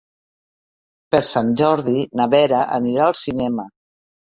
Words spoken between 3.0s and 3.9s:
al cinema.